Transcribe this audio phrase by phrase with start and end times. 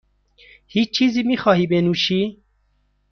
[0.67, 2.37] هیچ چیزی میخواهی بنوشی؟